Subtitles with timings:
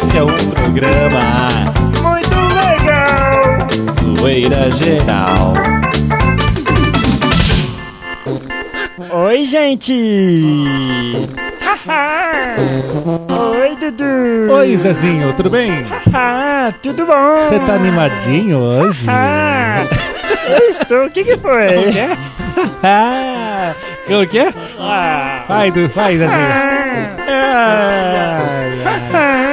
[0.00, 1.48] Este é um programa
[2.02, 3.58] Muito legal!
[4.18, 5.54] Zoeira Geral.
[9.10, 9.94] Oi, gente!
[11.60, 12.56] Haha!
[13.60, 14.52] Oi, Dudu!
[14.52, 15.72] Oi, Zezinho, tudo bem?
[16.14, 17.46] Ah, tudo bom?
[17.48, 19.04] Você tá animadinho hoje?
[19.08, 19.84] Ah,
[20.48, 21.06] eu estou.
[21.06, 21.92] O que que foi?
[21.92, 22.16] Que é?
[22.82, 23.74] Ah,
[24.30, 24.52] que é?
[24.80, 26.38] Ah, Vai, Du, vai, Zezinho.
[27.28, 29.08] Ai, ai.
[29.14, 29.47] ah.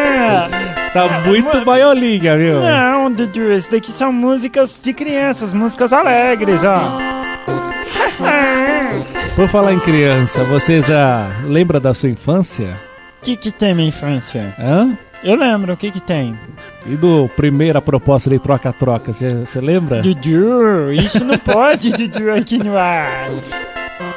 [0.95, 2.62] Tá muito baiolinha, viu?
[2.62, 6.76] Não, Dudu, isso daqui são músicas de crianças, músicas alegres, ó.
[9.35, 12.80] Por falar em criança, você já lembra da sua infância?
[13.21, 14.55] O que que tem minha infância?
[14.58, 14.98] Hã?
[15.21, 16.40] Eu lembro, o que que tem?
[16.85, 20.02] E do primeira proposta de troca-troca, você você lembra?
[20.02, 23.27] Dudu, isso não pode, Dudu, aqui no ar.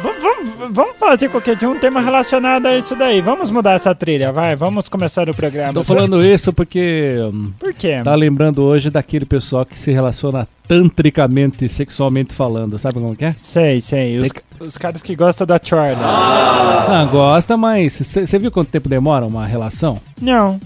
[0.03, 3.21] Vamos, vamos, fazer qualquer dia um tema relacionado a isso daí.
[3.21, 4.55] Vamos mudar essa trilha, vai.
[4.55, 5.73] Vamos começar o programa.
[5.73, 8.01] Tô falando isso porque hum, Por quê?
[8.05, 12.79] tá lembrando hoje daquele pessoal que se relaciona tantricamente, sexualmente falando.
[12.79, 13.35] Sabe como que é?
[13.39, 14.19] Sei, sei.
[14.19, 14.29] Os,
[14.61, 16.01] os caras que gostam da chorda.
[16.01, 20.01] Ah, gosta, mas você viu quanto tempo demora uma relação?
[20.21, 20.61] Não.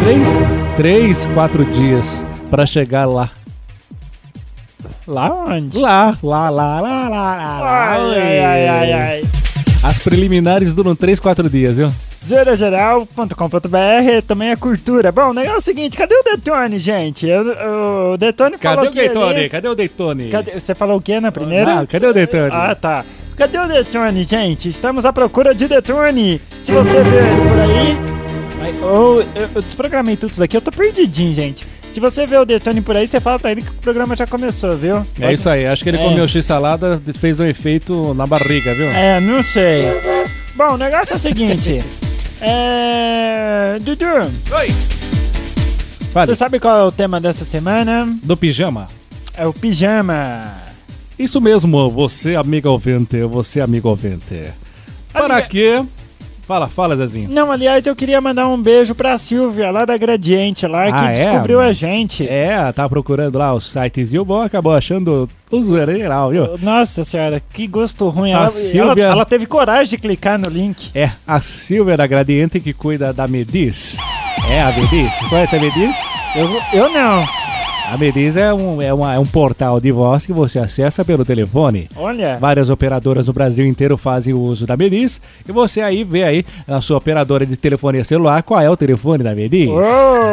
[0.00, 0.26] Três,
[0.76, 3.30] três quatro dias pra chegar lá.
[5.06, 5.78] Lá onde?
[5.78, 7.88] Lá, lá, lá, lá, lá, lá.
[7.92, 9.22] Ai, ai, ai, ai, ai.
[9.82, 11.92] As preliminares duram três, quatro dias, viu?
[12.26, 15.12] Zoeirageral.com.br também é cultura.
[15.12, 17.26] Bom, o negócio é o seguinte, cadê o Detone, gente?
[17.28, 19.48] Eu- o Detone Cadê falou o que ali-?
[19.50, 20.28] Cadê o Daytone?
[20.30, 21.80] Cadê- Você falou o que na primeira?
[21.80, 22.50] Ah, cadê o Daytone?
[22.52, 23.04] Ah, tá.
[23.36, 24.70] Cadê o Detone, gente?
[24.70, 26.40] Estamos à procura de Detone.
[26.64, 28.14] Se você vê ele por aí...
[28.82, 31.66] Oh, eu, eu desprogramei tudo isso daqui, eu tô perdidinho, gente.
[31.94, 34.26] Se você vê o Detone por aí, você fala pra ele que o programa já
[34.26, 35.06] começou, viu?
[35.20, 36.02] É isso aí, acho que ele É.
[36.02, 38.90] comeu x-salada e fez um efeito na barriga, viu?
[38.90, 39.84] É, não sei.
[40.56, 41.80] Bom, o negócio é o seguinte.
[42.40, 43.78] é...
[43.80, 44.04] Dudu,
[44.58, 44.74] Oi!
[46.12, 48.12] você sabe qual é o tema dessa semana?
[48.24, 48.88] do pijama.
[49.36, 50.52] É o pijama.
[51.16, 54.50] Isso mesmo, você amigo ouvinte, você amigo ouvinte.
[55.12, 55.80] Para quê?
[56.46, 57.30] Fala, fala, Zezinho.
[57.30, 61.10] Não, aliás, eu queria mandar um beijo pra Silvia, lá da Gradiente, lá, que Ah,
[61.10, 61.24] é?
[61.24, 62.28] descobriu a gente.
[62.28, 66.58] É, tá procurando lá os sites e o bom acabou achando o zoeira geral, viu?
[66.60, 68.32] Nossa senhora, que gosto ruim.
[68.34, 70.90] A Ela, Silvia- ela, ela teve coragem de clicar no link.
[70.94, 73.96] É a Silvia da Gradiente que cuida da Mediz.
[74.50, 75.14] É a Mediz?
[75.30, 75.96] Conhece a Mediz?
[76.36, 77.24] Eu, eu não.
[77.90, 81.24] A Mediz é um, é, uma- é um portal de voz que você acessa pelo
[81.24, 81.88] telefone.
[81.94, 82.36] Olha.
[82.40, 85.20] Várias operadoras no Brasil inteiro fazem o uso da Mediz.
[85.46, 89.22] E você aí vê aí na sua operadora de telefonia celular qual é o telefone
[89.22, 89.68] da Mediz.
[89.70, 90.32] Oh.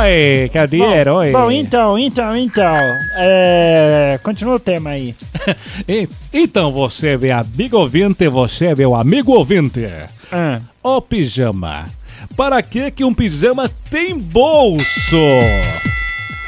[0.00, 0.78] Oi, cadê?
[0.78, 1.30] Bom, Oi.
[1.30, 2.74] bom, então, então, então.
[3.16, 5.14] É, continua o tema aí.
[5.86, 9.86] E- Então você, meu amigo ouvinte, você, meu amigo ouvinte.
[10.32, 11.84] Ah, O pijama.
[12.36, 15.16] Para que que um pijama tem bolso?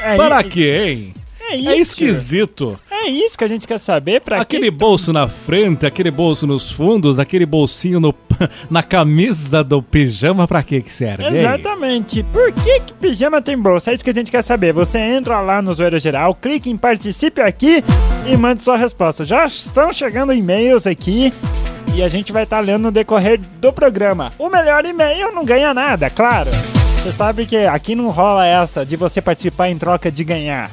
[0.03, 1.13] É Para i- quê, hein?
[1.49, 1.69] É isso.
[1.69, 2.79] É esquisito.
[2.89, 4.21] É isso que a gente quer saber.
[4.21, 4.71] Pra Aquele quê?
[4.71, 8.13] bolso na frente, aquele bolso nos fundos, aquele bolsinho no,
[8.69, 11.25] na camisa do pijama, pra que que serve?
[11.25, 12.23] Exatamente.
[12.31, 13.91] Por que, que pijama tem bolsa?
[13.91, 14.71] É isso que a gente quer saber.
[14.71, 17.83] Você entra lá no Zoeira Geral, clica em Participe aqui
[18.25, 19.25] e manda sua resposta.
[19.25, 21.33] Já estão chegando e-mails aqui
[21.95, 24.31] e a gente vai estar lendo no decorrer do programa.
[24.39, 26.49] O melhor e-mail não ganha nada, claro.
[27.03, 30.69] Você sabe que aqui não rola essa de você participar em troca de ganhar.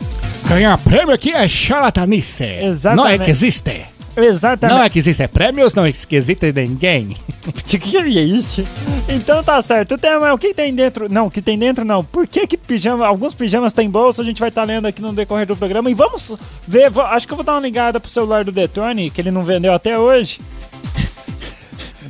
[0.47, 2.45] Ganhar prêmio aqui é charlatanice.
[2.45, 2.97] Exatamente.
[2.97, 3.87] Não é que existe.
[4.17, 4.77] Exatamente.
[4.77, 7.17] Não é que existe prêmios, não é que existe ninguém.
[7.49, 8.63] O que é isso?
[9.09, 9.95] Então tá certo.
[9.95, 11.09] O tema é o que tem dentro.
[11.11, 12.05] Não, o que tem dentro não.
[12.05, 14.21] Por que que pijama, alguns pijamas têm bolsa?
[14.21, 15.91] A gente vai estar lendo aqui no decorrer do programa.
[15.91, 16.31] E vamos
[16.67, 16.91] ver.
[16.91, 19.45] vou- acho que eu vou dar uma ligada pro celular do Detone, que ele não
[19.45, 20.41] vendeu até hoje.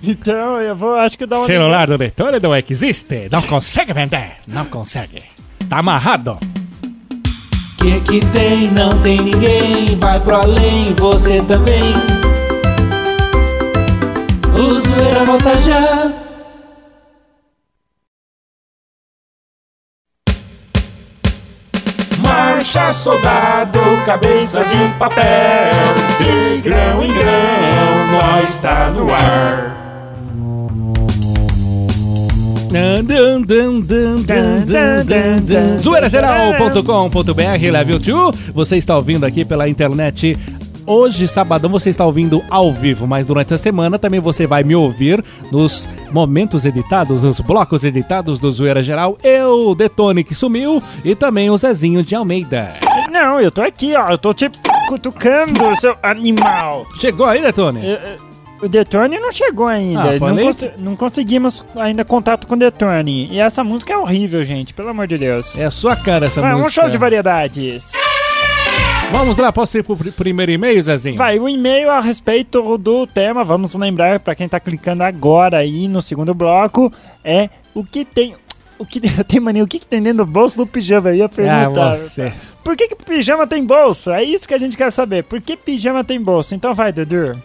[0.03, 3.29] Então eu vou, acho que dar uma Celular do Detone não é que existe.
[3.31, 4.37] Não consegue vender.
[4.47, 5.23] Não consegue.
[5.69, 6.39] Tá amarrado.
[7.79, 11.95] Que que tem, não tem ninguém, vai pro além, você também.
[14.53, 16.13] O zoeira volta já.
[22.19, 25.25] Marcha, soldado, cabeça de papel.
[26.19, 29.88] De grão em grão, nós está no ar.
[35.81, 40.37] Zoeirageral.com.br Level 2 Você está ouvindo aqui pela internet
[40.87, 44.75] Hoje, sabadão, você está ouvindo ao vivo, mas durante a semana também você vai me
[44.75, 45.23] ouvir
[45.53, 49.19] nos momentos editados, nos blocos editados do Zoeira Geral.
[49.23, 52.73] Eu, Detone, que sumiu, e também o Zezinho de Almeida.
[53.13, 54.07] Não, eu tô aqui, ó.
[54.09, 54.51] Eu tô te
[54.89, 56.87] cutucando, seu animal.
[56.99, 57.85] Chegou aí, Detone?
[57.85, 58.28] Eu- eu-
[58.61, 60.01] O Detone não chegou ainda.
[60.11, 63.29] Ah, não, consi- não conseguimos ainda contato com o Detone.
[63.31, 64.75] E essa música é horrível, gente.
[64.75, 65.57] Pelo amor de Deus.
[65.57, 66.83] É a sua cara essa Vai, um música.
[66.83, 67.93] show de variedades.
[69.13, 71.17] Vamos lá, posso ir pro pr- primeiro e-mail, Zezinho?
[71.17, 75.89] Vai, o e-mail a respeito do tema, vamos lembrar pra quem tá clicando agora aí
[75.89, 76.93] no segundo bloco,
[77.25, 78.35] é o que tem.
[78.79, 81.09] O que tem mania, o que, que tem dentro do bolso do pijama?
[81.11, 81.97] Eu ia Ah, perguntar.
[81.97, 82.33] você.
[82.63, 84.11] Por que, que pijama tem bolso?
[84.11, 85.25] É isso que a gente quer saber.
[85.25, 86.55] Por que pijama tem bolso?
[86.55, 87.41] Então vai, Dudu.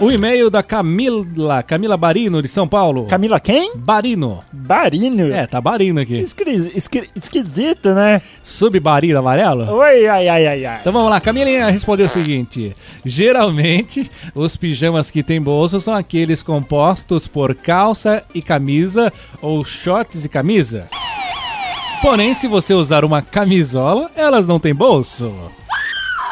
[0.00, 3.04] O e-mail da Camila, Camila Barino, de São Paulo.
[3.06, 3.72] Camila quem?
[3.76, 4.42] Barino.
[4.50, 5.30] Barino.
[5.30, 6.14] É, tá Barino aqui.
[6.20, 8.22] Esqui- esqui- esquisito, né?
[8.42, 9.70] Subbarino amarelo?
[9.70, 10.78] Oi, ai, ai, ai, ai.
[10.80, 12.72] Então vamos lá, Camilinha respondeu o seguinte:
[13.04, 19.12] geralmente os pijamas que têm bolso são aqueles compostos por calça e camisa
[19.42, 20.88] ou shorts e camisa.
[22.00, 25.30] Porém, se você usar uma camisola, elas não têm bolso.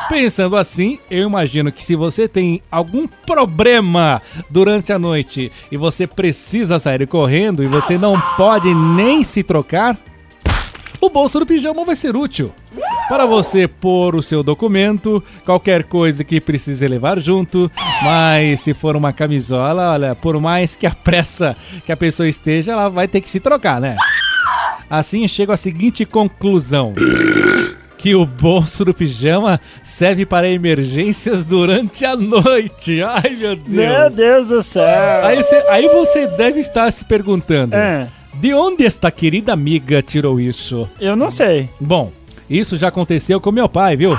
[0.08, 6.06] Pensando assim, eu imagino que se você tem algum problema durante a noite e você
[6.06, 9.98] precisa sair correndo e você não pode nem se trocar,
[11.00, 12.52] o bolso do pijama vai ser útil.
[13.08, 17.70] Para você pôr o seu documento, qualquer coisa que precise levar junto,
[18.02, 22.72] mas se for uma camisola, olha, por mais que a pressa que a pessoa esteja,
[22.72, 23.96] ela vai ter que se trocar, né?
[24.90, 26.92] Assim chego à seguinte conclusão.
[27.98, 33.02] Que o bolso do pijama serve para emergências durante a noite.
[33.02, 33.68] Ai, meu Deus.
[33.68, 35.26] Meu Deus do céu.
[35.26, 40.40] Aí você, aí você deve estar se perguntando: É, de onde esta querida amiga tirou
[40.40, 40.88] isso?
[41.00, 41.68] eu não sei.
[41.80, 42.12] Bom,
[42.48, 44.16] isso já aconteceu com meu pai, viu?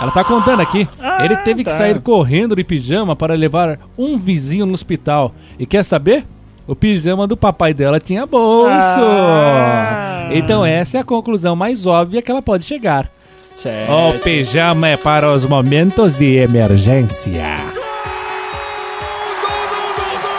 [0.00, 0.86] Ela tá contando aqui.
[1.00, 1.76] Ah, Ele teve que tá.
[1.76, 5.34] sair correndo de pijama para levar um vizinho no hospital.
[5.58, 6.24] E quer saber?
[6.68, 8.70] O pijama do papai dela tinha bolso.
[8.70, 10.28] Ah.
[10.30, 13.10] Então essa é a conclusão mais óbvia que ela pode chegar.
[13.54, 13.90] Certo.
[13.90, 17.56] O pijama é para os momentos de emergência.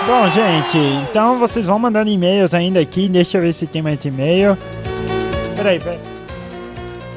[0.05, 0.77] Bom, gente,
[1.09, 3.09] então vocês vão mandando e-mails ainda aqui.
[3.09, 4.55] Deixa eu ver se tem mais e-mail.
[5.55, 5.99] Peraí, peraí.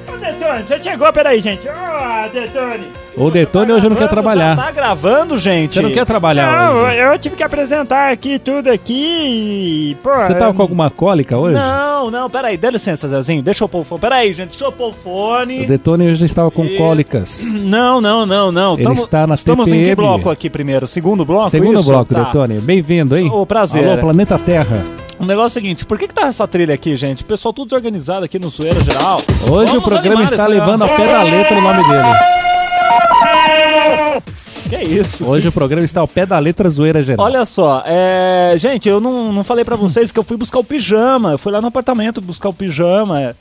[0.09, 1.13] Ô, Detone, você chegou?
[1.13, 1.69] Peraí, gente.
[1.69, 3.02] Ô, Detone.
[3.15, 4.57] O Detone hoje não quer trabalhar.
[4.57, 5.75] Tá gravando, gente?
[5.75, 6.97] Você não quer trabalhar Não, hoje?
[6.97, 10.11] eu tive que apresentar aqui tudo aqui e, pô...
[10.15, 11.55] Você tava eu- com alguma cólica hoje?
[11.55, 14.01] Não, não, peraí, dá licença, Zezinho, deixa eu pôr o fone.
[14.01, 15.67] Peraí, gente, deixa eu pôr o O fone.
[15.67, 17.43] Detone hoje estava com E- cólicas.
[17.73, 18.75] Não, não, não, não.
[18.75, 19.95] Ele Tamo- está na Estamos em que TPM.
[19.97, 20.87] bloco aqui primeiro?
[20.89, 21.51] Segundo bloco?
[21.51, 21.89] Segundo isso?
[21.89, 22.25] bloco, Tá.
[22.25, 22.61] Detone.
[22.61, 23.31] Bem-vindo, hein?
[23.33, 23.87] Ô, prazer.
[23.89, 24.83] Alô, Planeta Terra.
[25.19, 27.23] O negócio é o seguinte, por que que tá essa trilha aqui, gente?
[27.23, 29.19] O pessoal tudo desorganizado aqui no Zoeira Geral.
[29.51, 32.42] Hoje Vamos o programa está levando ao pé da letra o nome dele.
[34.69, 35.27] Que isso?
[35.27, 37.27] Hoje o programa está ao pé da letra zoeira geral.
[37.27, 38.55] Olha só, é...
[38.57, 41.33] gente, eu não, não falei pra vocês que eu fui buscar o pijama.
[41.33, 43.37] Eu fui lá no apartamento buscar o pijama.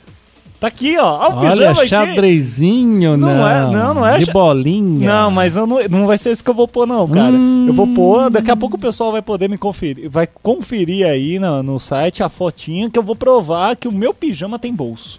[0.62, 1.32] Tá aqui, ó.
[1.38, 3.34] Olha o Olha, xadrezinho, não.
[3.34, 5.12] Não é- não, não é De bolinha.
[5.12, 7.34] Não, mas eu não, não vai ser esse que eu vou pôr, não, cara.
[7.34, 7.64] Hum.
[7.66, 10.08] Eu vou pôr, daqui a pouco o pessoal vai poder me conferir.
[10.08, 14.14] Vai conferir aí no, no site a fotinha que eu vou provar que o meu
[14.14, 15.18] pijama tem bolso.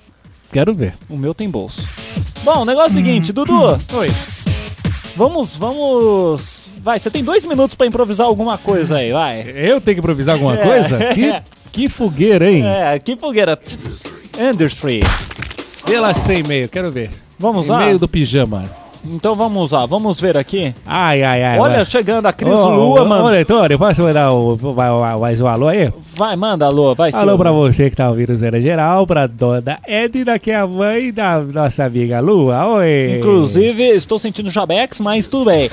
[0.50, 0.94] Quero ver.
[1.10, 1.84] O meu tem bolso.
[2.44, 3.78] Bom, o negócio é o seguinte, Dudu.
[3.94, 4.10] Oi.
[5.16, 6.68] Vamos, vamos.
[6.82, 9.42] Vai, você tem dois minutos pra improvisar alguma coisa aí, vai.
[9.56, 10.64] Eu tenho que improvisar alguma É.
[10.64, 11.00] coisa?
[11.16, 11.42] Que,
[11.72, 12.64] que fogueira, hein?
[12.66, 13.58] É, que fogueira.
[14.38, 15.02] Industry.
[16.16, 17.10] Se tem e-mail, quero ver.
[17.40, 17.82] Vamos lá?
[17.84, 18.70] E-mail do pijama.
[19.06, 20.74] Então vamos lá, vamos ver aqui.
[20.86, 21.60] Ai, ai, ai.
[21.60, 21.86] Olha, vai.
[21.86, 23.26] chegando a Cris Ô, Lua, ô, mano.
[23.26, 25.92] Ô, Detone, posso mandar o, vai- vai- mais um alô aí?
[26.16, 29.78] Vai, manda, alô, vai, Alô pra você que tá ouvindo o Zera Geral, pra dona
[29.86, 32.66] Edna, que é a mãe da nossa amiga Lua.
[32.78, 33.18] Oi.
[33.20, 35.70] Inclusive, estou sentindo jabex, mas tudo bem.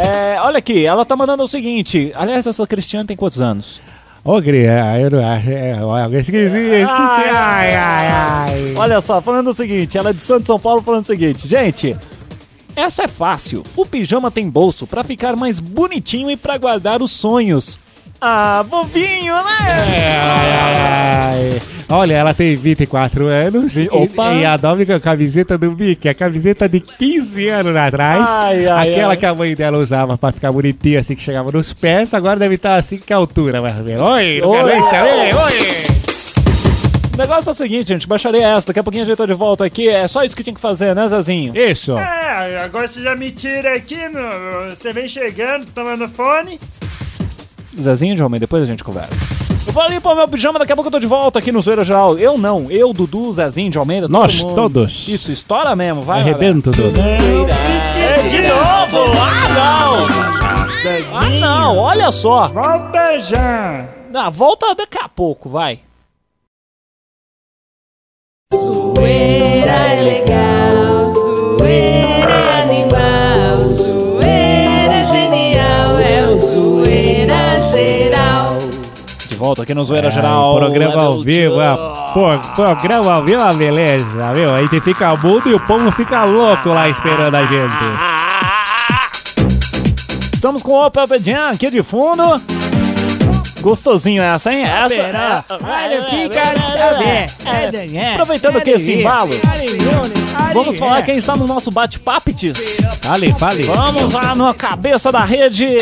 [0.00, 2.12] É, olha aqui, ela tá mandando o seguinte.
[2.14, 3.80] Aliás, essa Cristiane tem quantos anos?
[4.24, 5.48] Ô, Gri, é, eu não acho.
[6.14, 6.92] Eu esqueci, eu esqueci.
[6.92, 8.74] Ai, ai, ai.
[8.76, 11.96] Olha só, falando o seguinte, ela é de Santo São Paulo falando o seguinte, gente.
[12.78, 13.64] Essa é fácil.
[13.74, 17.76] O pijama tem bolso pra ficar mais bonitinho e pra guardar os sonhos.
[18.20, 19.58] Ah, bobinho, né?
[19.68, 20.76] Ai, ai,
[21.54, 21.62] ai.
[21.88, 24.32] Olha, ela tem 24 anos e, Opa.
[24.34, 28.24] e adora com a camiseta do Mickey, a camiseta de 15 anos atrás.
[28.28, 29.16] Ai, ai, aquela ai.
[29.16, 32.54] que a mãe dela usava pra ficar bonitinha, assim, que chegava nos pés, agora deve
[32.54, 34.06] estar assim que a altura, menos.
[34.06, 34.72] Oi, não quero Oi.
[34.72, 35.97] nem saber, oi!
[37.18, 39.34] O negócio é o seguinte, gente, baixaria essa, daqui a pouquinho a gente tá de
[39.34, 39.88] volta aqui.
[39.88, 41.52] É só isso que tinha que fazer, né, Zezinho?
[41.56, 41.98] Isso.
[41.98, 46.60] É, agora você já me tira aqui, no- você vem chegando, tomando fone.
[47.76, 49.10] Zezinho de homem, depois a gente conversa.
[49.66, 51.60] Eu vou ali pôr meu pijama, daqui a pouco eu tô de volta aqui no
[51.60, 52.16] Zoeira Geral.
[52.16, 54.54] Eu não, eu, Dudu, Zezinho de Almeida, todo Nós mundo.
[54.54, 55.08] todos.
[55.08, 56.20] Isso, estoura mesmo, vai.
[56.20, 56.92] Arrebento tudo.
[56.92, 59.12] De novo!
[59.20, 61.18] Ah, não!
[61.18, 62.46] Ah, não, olha só!
[62.46, 63.88] Volta já!
[64.14, 65.80] Ah, volta daqui a pouco, vai.
[69.68, 78.56] zoeira é legal, zoeira é animal, zoeira é genial, é o zoeira geral.
[79.28, 81.76] De volta aqui no Zoeira é, Geral, é, programa ao vivo, é,
[82.14, 84.54] pô, programa ao vivo, beleza, viu?
[84.54, 87.74] A gente fica mudo e o povo fica louco lá esperando a gente.
[90.32, 92.40] Estamos com o Opel Pedian aqui de fundo.
[93.60, 94.62] Gostosinho essa, hein?
[94.64, 94.94] Essa.
[94.94, 96.40] é- Olha, fica
[97.98, 98.12] é.
[98.12, 99.30] Aproveitando que esse embalo,
[100.54, 102.78] vamos falar quem está no nosso bate-papites.
[103.02, 103.62] Fale, fale.
[103.64, 105.76] Vamos lá na cabeça da rede.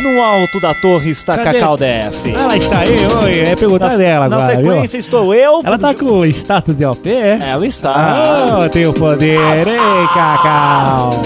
[0.00, 1.60] No alto da torre está Cadê?
[1.60, 2.34] Cacau DF.
[2.34, 5.00] Ela está aí, oi, é perguntar dela Na agora, sequência viu?
[5.00, 5.60] estou eu.
[5.62, 7.38] Ela tá com o status de OP, é?
[7.40, 7.92] Ela está.
[7.94, 11.22] Ah, tem o poder, hein, Cacau?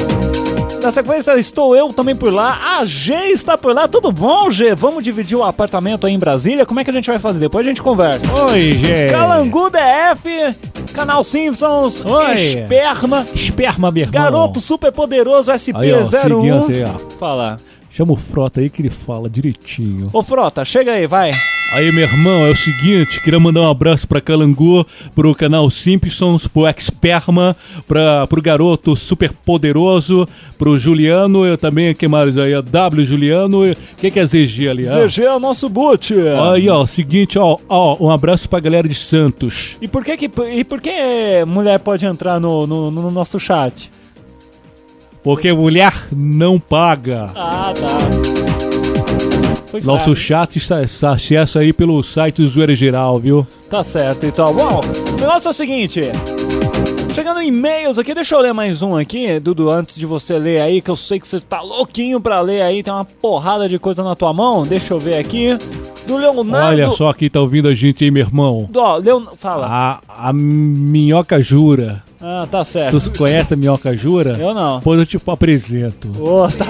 [0.87, 2.79] Na sequência estou eu também por lá.
[2.79, 3.89] A G está por lá.
[3.89, 4.73] Tudo bom, G?
[4.73, 6.65] Vamos dividir o apartamento aí em Brasília?
[6.65, 7.41] Como é que a gente vai fazer?
[7.41, 8.25] Depois a gente conversa.
[8.53, 9.11] Oi, gente.
[9.11, 10.55] Calangu DF,
[10.95, 12.35] Canal Simpsons, Oi.
[12.35, 14.13] Esperma, Esperma, meu irmão.
[14.23, 15.59] Garoto Super Poderoso Aí,
[15.93, 16.65] ó, SP01.
[16.67, 17.19] seguinte aí, ó.
[17.19, 17.57] Fala.
[17.97, 20.11] Chama o Frota aí que ele fala direitinho.
[20.13, 21.31] Ô Frota, chega aí, vai.
[21.73, 26.47] Aí, meu irmão, é o seguinte, queria mandar um abraço pra Calangu, pro canal Simpsons,
[26.47, 27.57] pro Experma,
[27.89, 32.53] pra, pro garoto super poderoso, pro Juliano, eu também, que mais aí?
[32.61, 34.87] W Juliano, o que que é ZG ali?
[34.87, 35.09] ó?
[35.09, 36.15] ZG é o nosso boot.
[36.53, 39.79] Aí, ó, seguinte, ó, ó, um abraço pra galera de Santos.
[39.81, 40.93] E por que que e por que
[41.47, 43.91] mulher pode entrar no, no, no nosso chat?
[45.27, 47.33] Porque mulher não paga.
[47.35, 47.99] Ah, tá.
[49.67, 50.17] Foi Nosso fraco.
[50.21, 53.45] chat está, está acessa aí pelo site do Zoeira Geral, viu?
[53.69, 54.55] Tá certo, então.
[54.55, 54.81] Bom,
[55.17, 56.01] o negócio é o seguinte.
[57.13, 60.61] Chegando em e-mails aqui, deixa eu ler mais um aqui, Dudu, antes de você ler
[60.61, 63.81] aí, que eu sei que você tá louquinho pra ler aí, tem uma porrada de
[63.81, 64.63] coisa na tua mão.
[64.63, 65.59] Deixa eu ver aqui.
[66.07, 66.69] Do Leonardo.
[66.69, 68.69] Olha só quem tá ouvindo a gente aí, meu irmão.
[68.71, 69.25] Do, ó, Leon...
[69.41, 69.67] Fala.
[69.69, 72.05] A, a Minhoca Jura.
[72.21, 72.99] Ah, tá certo.
[72.99, 74.37] Tu conhece a Minhoca Jura?
[74.39, 74.81] Eu não.
[74.81, 76.11] Pois eu te apresento.
[76.19, 76.67] Ô, tá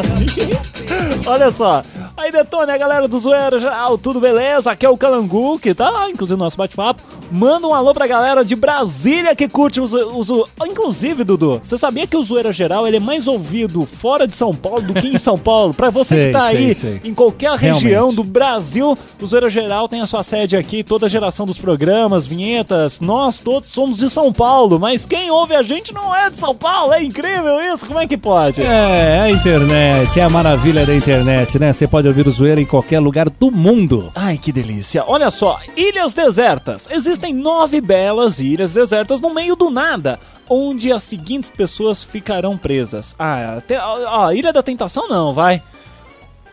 [1.31, 1.83] Olha só.
[2.17, 4.71] Aí, Detone, a galera do Zoeira Geral, tudo beleza?
[4.71, 7.03] Aqui é o Calangu, que tá lá, inclusive, no nosso bate-papo.
[7.31, 10.29] Manda um alô pra galera de Brasília que curte os, os...
[10.67, 14.55] Inclusive, Dudu, você sabia que o Zoeira Geral ele é mais ouvido fora de São
[14.55, 15.75] Paulo do que em São Paulo?
[15.75, 17.01] Pra você Sei, que tá sei, aí sei.
[17.05, 18.17] em qualquer região Realmente.
[18.17, 22.27] do Brasil, o Zoeira Geral tem a sua sede aqui, toda a geração dos programas,
[22.27, 26.39] vinhetas, nós todos somos de São Paulo, mas quem ouve a gente não é de
[26.39, 28.63] São Paulo, é incrível isso, como é que pode?
[28.63, 31.73] É, a internet, é a maravilha da internet, né?
[31.73, 34.11] Você pode ouvir o Zoeira em qualquer lugar do mundo.
[34.15, 35.05] Ai, que delícia.
[35.07, 36.87] Olha só, ilhas desertas.
[36.91, 43.15] Existem nove belas ilhas desertas no meio do nada, onde as seguintes pessoas ficarão presas.
[43.19, 45.63] Ah, ó, ó, Ilha da Tentação não, vai.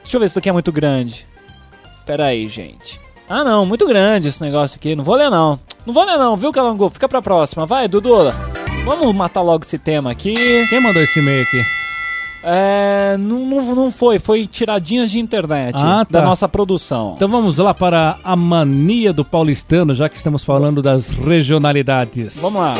[0.01, 1.25] Deixa eu ver se isso aqui é muito grande.
[2.05, 2.99] Pera aí, gente.
[3.29, 4.95] Ah, não, muito grande esse negócio aqui.
[4.95, 5.59] Não vou ler, não.
[5.85, 6.89] Não vou ler, não, viu, Calango?
[6.89, 7.65] Fica pra próxima.
[7.65, 8.31] Vai, Dudu.
[8.85, 10.35] Vamos matar logo esse tema aqui.
[10.67, 11.82] Quem mandou esse e-mail aqui?
[12.43, 13.15] É.
[13.17, 16.25] Não, não, não foi, foi tiradinhas de internet Ah, da tá.
[16.25, 17.13] nossa produção.
[17.15, 22.37] Então vamos lá para a mania do paulistano, já que estamos falando das regionalidades.
[22.41, 22.73] Vamos lá.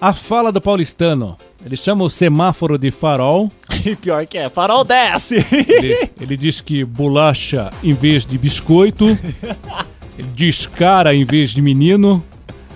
[0.00, 1.36] A fala do paulistano.
[1.64, 3.48] Ele chama o semáforo de farol.
[3.84, 5.44] E pior que é, farol desce.
[5.50, 9.06] Ele, ele diz que bolacha em vez de biscoito.
[10.16, 12.22] Ele diz cara em vez de menino.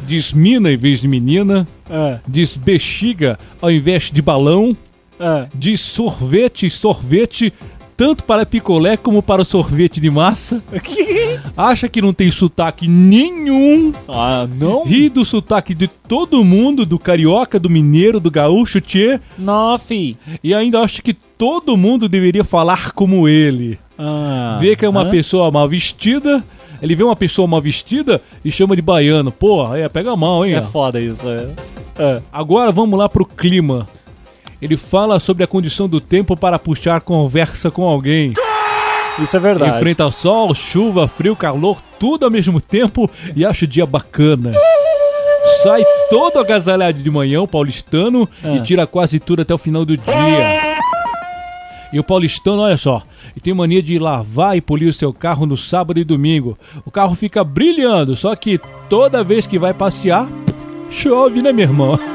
[0.04, 1.64] Diz mina em vez de menina.
[1.90, 4.76] Ah, Diz bexiga ao invés de balão.
[5.20, 5.46] ah.
[5.54, 7.52] Diz sorvete, sorvete,
[7.96, 10.62] tanto para picolé como para o sorvete de massa.
[11.56, 13.92] Acha que não tem sotaque nenhum.
[14.08, 14.84] Ah, não?
[14.84, 19.18] Ri do sotaque de todo mundo, do carioca, do mineiro, do gaúcho, tchê.
[19.38, 20.16] Não, fi.
[20.44, 23.78] E ainda acha que todo mundo deveria falar como ele.
[23.98, 26.44] Ah, Vê que é uma pessoa mal vestida.
[26.82, 29.30] Ele vê uma pessoa mal vestida e chama de baiano.
[29.32, 30.54] Porra, é, pega mal, hein?
[30.54, 31.46] É foda isso, é.
[31.98, 32.22] É.
[32.32, 33.86] Agora vamos lá pro clima.
[34.60, 38.32] Ele fala sobre a condição do tempo para puxar conversa com alguém.
[39.18, 39.76] Isso é verdade.
[39.76, 44.52] Enfrenta sol, chuva, frio, calor, tudo ao mesmo tempo e acha o dia bacana.
[45.62, 48.56] Sai todo agasalhado de manhã, o paulistano, Ah.
[48.56, 50.12] e tira quase tudo até o final do dia.
[51.92, 53.02] E o paulistano, olha só,
[53.36, 56.58] e tem mania de lavar e polir o seu carro no sábado e domingo.
[56.84, 60.28] O carro fica brilhando, só que toda vez que vai passear,
[60.90, 61.98] chove, né, meu irmão?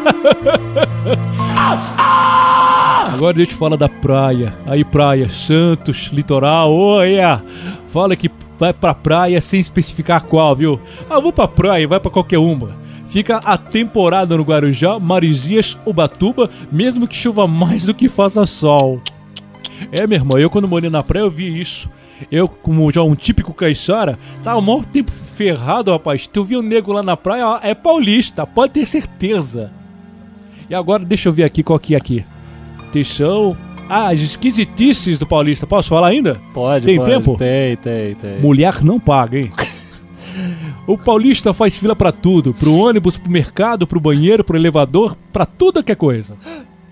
[3.13, 4.53] Agora deixa eu falar da praia.
[4.65, 7.43] Aí, praia, Santos, litoral, olha.
[7.87, 10.79] Fala que vai pra praia sem especificar qual, viu?
[11.09, 12.71] Ah, vou pra praia, vai pra qualquer uma.
[13.07, 19.01] Fica a temporada no Guarujá, Marizias, Ubatuba, mesmo que chova mais do que faça sol.
[19.91, 21.89] É, meu irmão, eu quando morei na praia eu vi isso.
[22.31, 26.27] Eu, como já um típico caiçara, tava o maior tempo ferrado, rapaz.
[26.27, 29.71] Tu viu o nego lá na praia, ó, é paulista, pode ter certeza.
[30.69, 32.23] E agora deixa eu ver aqui qual que é aqui.
[32.89, 33.57] Atenção,
[33.89, 35.67] Ah, as esquisitices do Paulista.
[35.67, 36.39] Posso falar ainda?
[36.53, 37.11] Pode, Tem pode.
[37.11, 37.35] tempo?
[37.37, 38.39] Tem, tem, tem.
[38.39, 39.51] Mulher não paga, hein?
[40.87, 45.45] O paulista faz fila pra tudo, pro ônibus, pro mercado, pro banheiro, pro elevador, pra
[45.45, 46.37] tudo que é coisa.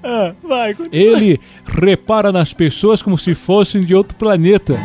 [0.03, 1.03] Ah, vai, continua.
[1.17, 4.77] Ele repara nas pessoas como se fossem de outro planeta.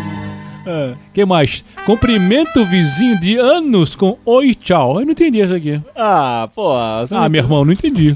[0.66, 1.64] Ah, que mais?
[1.87, 4.99] Cumprimenta o vizinho de anos com oi, tchau.
[4.99, 5.80] Eu não entendi isso aqui.
[5.94, 6.73] Ah, pô.
[6.75, 8.14] Ah, não- meu irmão, não entendi.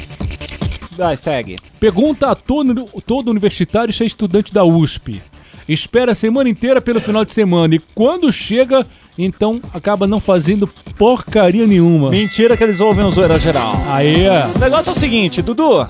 [0.96, 1.56] Vai, segue.
[1.78, 5.22] Pergunta a todo, todo universitário se é estudante da USP.
[5.68, 8.86] Espera a semana inteira pelo final de semana e quando chega,
[9.18, 12.08] então acaba não fazendo porcaria nenhuma.
[12.10, 13.74] Mentira que eles ouvem o Zoeira Geral.
[13.90, 14.24] Aí.
[14.56, 15.86] O negócio é o seguinte, Dudu.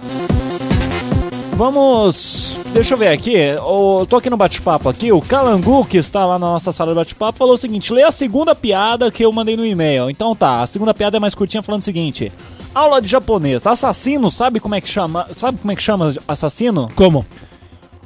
[1.58, 2.56] Vamos.
[2.72, 3.34] Deixa eu ver aqui.
[3.34, 5.10] Eu tô aqui no bate-papo aqui.
[5.10, 8.12] O Calangu, que está lá na nossa sala de bate-papo, falou o seguinte: lê a
[8.12, 10.08] segunda piada que eu mandei no e-mail.
[10.08, 12.30] Então tá, a segunda piada é mais curtinha falando o seguinte.
[12.72, 13.66] Aula de japonês.
[13.66, 15.26] Assassino, sabe como é que chama?
[15.36, 16.88] Sabe como é que chama assassino?
[16.94, 17.26] Como?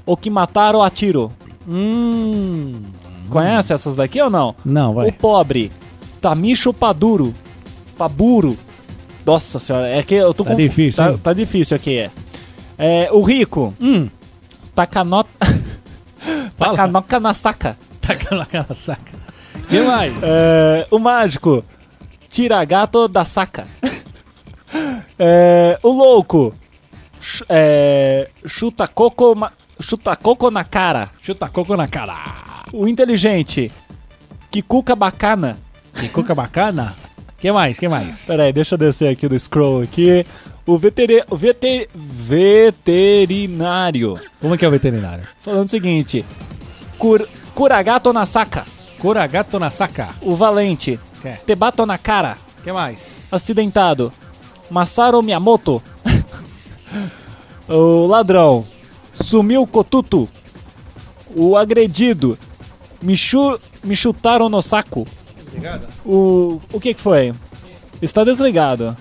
[0.07, 1.31] O que mataram a tiro.
[1.69, 2.81] Hum.
[3.29, 4.55] Conhece essas daqui ou não?
[4.65, 5.13] Não, O vai.
[5.13, 5.71] pobre.
[6.23, 7.35] Tamicho Paduro.
[7.99, 8.57] Paburo.
[9.27, 12.11] Nossa senhora, é que eu tô Tá difícil, Tá, tá difícil aqui, é.
[12.83, 13.73] É, o rico.
[13.81, 14.09] Hum.
[14.75, 15.31] Takanota.
[16.59, 17.77] Takanoka na saca.
[18.01, 19.13] Taca lá aquela saca.
[19.69, 20.15] que mais?
[20.23, 21.65] É, o mágico.
[22.29, 23.67] Tira gato da saca.
[25.19, 26.55] É, o louco.
[27.21, 29.37] Ch- é, chuta coco,
[29.81, 31.11] chuta coco na cara.
[31.23, 32.17] Chuta coco na cara.
[32.73, 33.71] O inteligente.
[34.51, 35.59] Que cuca bacana.
[35.95, 36.95] Que cuca bacana.
[37.39, 37.79] que mais?
[37.79, 38.27] que mais?
[38.27, 40.25] Pera aí, deixa eu descer aqui do scroll aqui.
[40.65, 44.19] O, veteri o vete veterinário.
[44.41, 45.25] Como é que é o veterinário?
[45.41, 46.25] Falando o seguinte.
[46.99, 48.65] Cur curagato na saca.
[49.03, 50.11] Cura gato na saca.
[50.21, 50.97] O valente.
[51.21, 51.33] Que?
[51.45, 52.37] Te bato na cara.
[52.63, 53.27] que mais?
[53.33, 54.13] Acidentado.
[54.71, 55.83] Masaru Miyamoto.
[57.69, 58.65] o ladrão.
[59.21, 60.29] Sumiu Kotuto.
[61.35, 62.39] O agredido.
[63.03, 65.05] Me, chu me chutaram no saco.
[66.05, 67.33] O, o que que foi?
[68.01, 68.97] Está desligado.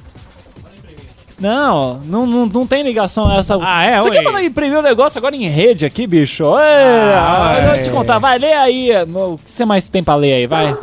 [1.41, 3.58] Não, não, não, não tem ligação essa.
[3.62, 3.97] Ah, é?
[3.99, 4.15] Você Oi.
[4.15, 6.43] quer mandar imprimir o negócio agora em rede aqui, bicho?
[6.58, 7.91] Ê, Ah, eu vou te é.
[7.91, 8.91] contar, vai, lê aí.
[9.13, 10.75] O que você mais tem pra ler aí, vai?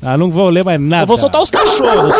[0.00, 1.02] Ah, não vou ler mais nada.
[1.02, 2.14] Eu vou soltar os cachorros.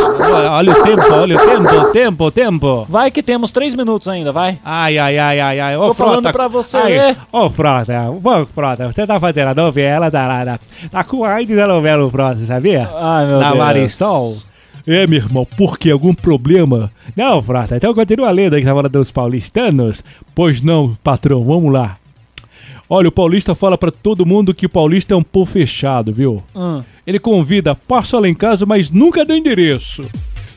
[0.50, 2.86] Olha, o tempo, olha o tempo, tempo, tempo.
[2.88, 4.58] Vai que temos três minutos ainda, vai.
[4.64, 5.76] Ai, ai, ai, ai, ai.
[5.76, 6.32] Ô, Tô falando Frota.
[6.32, 7.16] pra você Ai, ler.
[7.32, 10.58] Ô, Frota, ô, Frota, você tá fazendo a novela da, da, da,
[10.90, 12.90] tá com AIDS da novela, o Frota, sabia?
[13.00, 13.58] Ai, meu da Deus.
[13.58, 14.34] Marisol.
[14.88, 15.90] É, meu irmão, por que?
[15.90, 16.90] Algum problema?
[17.14, 20.02] Não, Frota, então continua lendo aí que tá falando dos paulistanos.
[20.34, 21.98] Pois não, patrão, vamos lá.
[22.88, 26.42] Olha, o paulista fala pra todo mundo que o paulista é um povo fechado, viu?
[26.56, 26.82] Hum.
[27.06, 30.06] Ele convida, passa lá em casa, mas nunca dá endereço.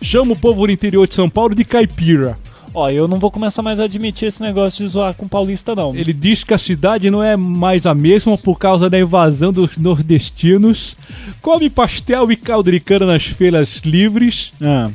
[0.01, 2.39] Chama o povo do interior de São Paulo de caipira.
[2.73, 5.93] Ó, eu não vou começar mais a admitir esse negócio de zoar com paulista, não.
[5.95, 9.77] Ele diz que a cidade não é mais a mesma por causa da invasão dos
[9.77, 10.95] nordestinos.
[11.41, 14.53] Come pastel e caldo de cana nas feiras livres.
[14.61, 14.89] Ah.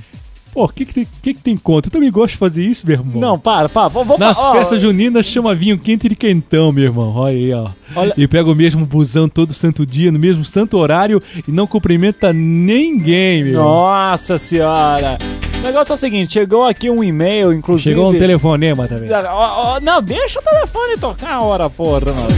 [0.55, 1.89] Pô, o que que, tem- que que tem conta?
[1.89, 3.21] Eu também gosto de fazer isso, meu irmão.
[3.21, 3.89] Não, para, para.
[3.89, 7.12] Vamos, vamos Nas ó, festas juninas chama vinho quente de quentão, meu irmão.
[7.15, 7.69] Olha aí, ó.
[7.95, 11.67] Olha- E pega o mesmo busão todo santo dia, no mesmo santo horário e não
[11.67, 13.53] cumprimenta ninguém, meu.
[13.53, 13.65] irmão.
[13.67, 15.19] Nossa senhora.
[15.61, 17.90] O negócio é o seguinte, chegou aqui um e-mail, inclusive...
[17.90, 19.11] Chegou um telefonema também.
[19.12, 22.37] Ó, ó, não, deixa o telefone tocar a hora, porra, mano.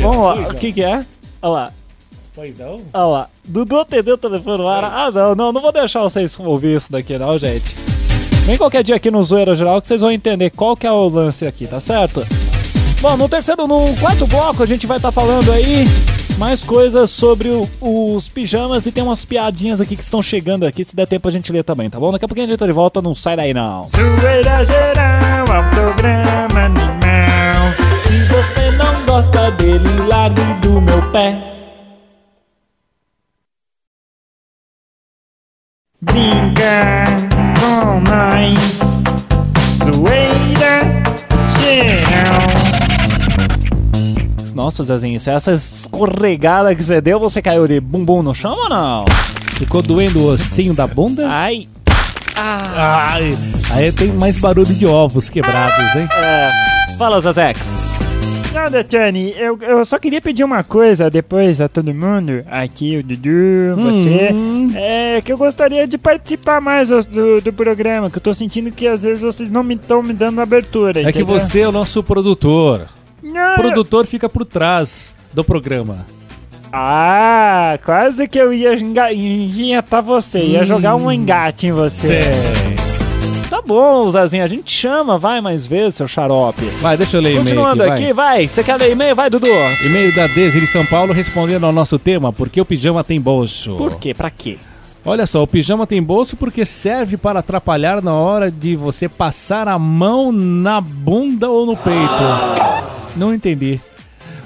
[0.00, 1.04] Vamos lá, o que que é?
[1.40, 1.72] Olha lá,
[2.34, 2.80] Pois não.
[2.92, 3.28] olha lá.
[3.46, 4.82] Dudu atendeu o telefone no ar.
[4.84, 7.74] Ah, não, não, não vou deixar vocês ouvir isso daqui não, gente.
[8.44, 11.08] Vem qualquer dia aqui no Zoeira Geral que vocês vão entender qual que é o
[11.08, 12.26] lance aqui, tá certo?
[13.00, 15.84] Bom, no terceiro, no quarto bloco a gente vai estar falando aí
[16.38, 20.84] mais coisas sobre o- os pijamas e tem umas piadinhas aqui que estão chegando aqui,
[20.84, 22.10] se der tempo a gente lê também, tá bom?
[22.12, 23.88] Daqui a pouquinho a gente tá de volta, não sai daí não.
[23.90, 27.72] Zoeira geral é um programa animal.
[28.06, 31.50] Se você não gosta dele, largue do meu pé.
[36.02, 37.04] Vinga
[37.60, 38.73] com nós.
[44.64, 48.68] Nossa, Zezinho, se essa escorregada que você deu, você caiu de bumbum no chão ou
[48.70, 49.04] não?
[49.58, 51.28] Ficou doendo o ossinho da bunda?
[51.28, 51.68] Ai.
[52.34, 53.10] Ah.
[53.12, 53.36] Ai,
[53.72, 56.08] aí tem mais barulho de ovos quebrados, hein?
[56.16, 56.50] É.
[56.96, 57.84] Fala, Zezex.
[58.54, 63.02] Nada, Tony, eu, eu só queria pedir uma coisa depois a todo mundo, aqui o
[63.02, 64.70] Dudu, você, Hum.
[64.74, 68.88] é que eu gostaria de participar mais do, do, programa, que eu tô sentindo que
[68.88, 71.26] às vezes vocês não me estão me dando abertura, É que entendeu?
[71.38, 72.88] você é o nosso produtor.
[73.24, 76.04] Não, O produtor fica por trás do programa.
[76.72, 82.30] Ah, quase que eu ia enga- engatar você, ia jogar um engate em você.
[83.48, 86.64] Tá bom, Zezinho, a gente chama, vai mais vezes, seu xarope.
[86.80, 88.36] Vai, deixa eu ler e-mail Continuando aqui, aqui, vai.
[88.38, 88.48] vai.
[88.48, 89.14] Você quer ler e-mail?
[89.14, 89.46] Vai, Dudu.
[89.84, 93.20] E-mail da Desi de São Paulo respondendo ao nosso tema, por que o pijama tem
[93.20, 93.76] bolso?
[93.76, 94.12] Por quê?
[94.12, 94.58] Pra quê?
[95.06, 99.68] Olha só, o pijama tem bolso porque serve para atrapalhar na hora de você passar
[99.68, 101.94] a mão na bunda ou no peito.
[103.16, 103.80] Não entendi.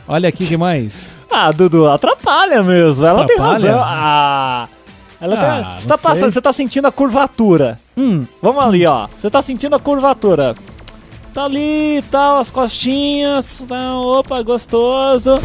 [0.06, 1.16] Olha aqui, que mais?
[1.30, 3.04] Ah, Dudu, atrapalha mesmo.
[3.06, 3.70] Ela tem Atrapalha?
[3.72, 3.82] razão.
[3.84, 4.68] Ah.
[5.20, 5.80] Ela Ah, tem...
[5.82, 7.78] Você tá passando, você tá sentindo a curvatura.
[7.96, 9.06] Hum, Vamos ali, ó.
[9.18, 10.54] Você tá sentindo a curvatura.
[11.34, 13.62] Tá ali tal, as costinhas.
[13.68, 15.38] Tá, opa, gostoso.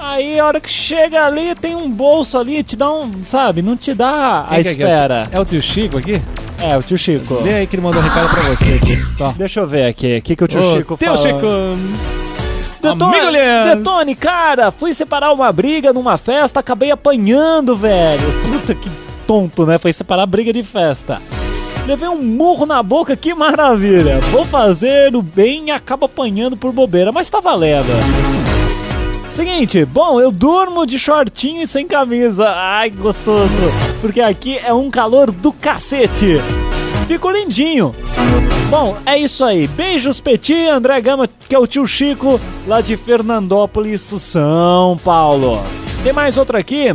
[0.00, 3.76] Aí, a hora que chega ali, tem um bolso ali, te dá um, sabe, não
[3.76, 4.72] te dá a quem que é é?
[4.74, 5.28] esfera.
[5.32, 6.20] É o tio Chico aqui?
[6.60, 7.36] É, o tio Chico.
[7.42, 9.16] Vê aí que ele mandou um recado pra você aqui.
[9.16, 9.32] Tó.
[9.36, 11.22] Deixa eu ver aqui, o que, que o tio Ô, Chico teu fala.
[11.22, 12.23] Chico!
[12.92, 13.76] Detone, Amigo Leandro.
[13.76, 18.34] Detone, cara, fui separar uma briga numa festa, acabei apanhando, velho.
[18.42, 18.90] Puta que
[19.26, 19.78] tonto, né?
[19.78, 21.20] Foi separar briga de festa.
[21.86, 24.20] Levei um murro na boca, que maravilha.
[24.30, 27.92] Vou fazer o bem e acabo apanhando por bobeira, mas tá valendo.
[29.34, 32.48] Seguinte, bom, eu durmo de shortinho e sem camisa.
[32.48, 33.50] Ai, que gostoso.
[34.00, 36.40] Porque aqui é um calor do cacete.
[37.06, 37.94] Fico lindinho.
[38.70, 39.66] Bom, é isso aí.
[39.68, 45.62] Beijos, Petit, André Gama, que é o tio Chico, lá de Fernandópolis, São Paulo.
[46.02, 46.94] Tem mais outra aqui?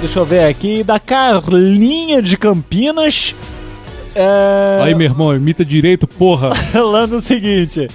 [0.00, 3.34] Deixa eu ver aqui, da Carlinha de Campinas.
[4.14, 4.80] É...
[4.82, 6.54] Aí, meu irmão, imita direito, porra.
[6.72, 7.88] Falando o seguinte.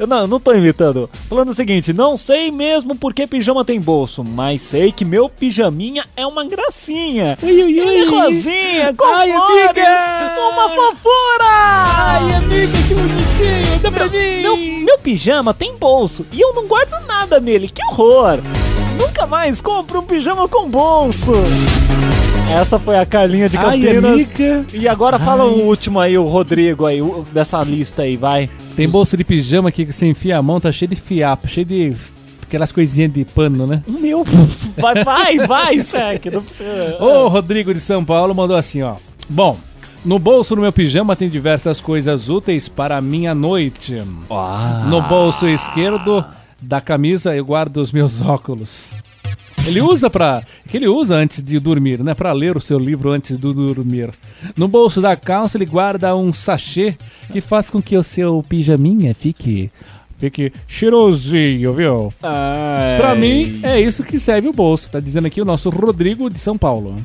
[0.00, 1.10] Eu não, não tô imitando.
[1.28, 5.28] Falando o seguinte, não sei mesmo por que pijama tem bolso, mas sei que meu
[5.28, 7.36] pijaminha é uma gracinha.
[7.42, 10.50] Ui, ui, é rosinha, com Ai, flores, amiga!
[10.54, 11.44] uma fofura!
[11.44, 14.40] Ai, amiga, que bonitinho, dá pra mim.
[14.40, 18.38] Meu, meu pijama tem bolso e eu não guardo nada nele, que horror!
[18.98, 21.32] Nunca mais compro um pijama com bolso!
[22.58, 24.12] Essa foi a Carlinha de Ai, Campinas.
[24.12, 24.66] amiga.
[24.74, 25.50] E agora fala Ai.
[25.50, 28.50] o último aí, o Rodrigo aí, o- dessa lista aí, vai.
[28.80, 31.66] Tem bolsa de pijama aqui que você enfia a mão, tá cheio de fiapo, cheio
[31.66, 31.92] de
[32.40, 33.82] aquelas coisinhas de pano, né?
[33.86, 34.24] Meu.
[34.78, 36.24] Vai, vai, vai, Sec.
[36.32, 36.96] Não precisa.
[36.98, 38.96] O Rodrigo de São Paulo mandou assim, ó.
[39.28, 39.58] Bom,
[40.02, 44.02] no bolso do meu pijama tem diversas coisas úteis para a minha noite.
[44.30, 44.86] Ah.
[44.88, 46.24] No bolso esquerdo
[46.58, 48.94] da camisa eu guardo os meus óculos.
[49.66, 53.10] Ele usa para, que ele usa antes de dormir, né, para ler o seu livro
[53.10, 54.10] antes de dormir.
[54.56, 56.96] No bolso da calça ele guarda um sachê
[57.32, 59.70] que faz com que o seu pijaminha fique
[60.18, 62.12] fique cheirosinho, viu?
[62.22, 62.98] Ai.
[62.98, 64.90] Pra mim é isso que serve o bolso.
[64.90, 66.96] Tá dizendo aqui o nosso Rodrigo de São Paulo.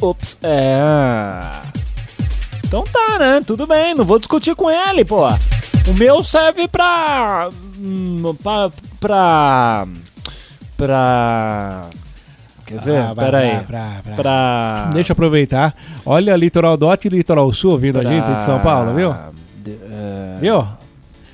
[0.00, 1.40] Ops, é.
[2.64, 3.42] Então tá, né?
[3.44, 5.26] Tudo bem, não vou discutir com ele, pô.
[5.26, 7.50] O meu serve pra.
[7.78, 8.70] hum, pra.
[9.00, 9.86] pra.
[10.76, 11.82] Pra.
[12.66, 12.98] Quer ver?
[12.98, 13.50] Ah, Pera aí.
[13.50, 14.14] vai, vai.
[14.16, 14.90] Pra.
[14.92, 15.74] Deixa eu aproveitar.
[16.06, 19.14] Olha Litoral Norte e Litoral Sul ouvindo a pra- gente de São Paulo, viu?
[19.56, 20.66] de- é, Viu?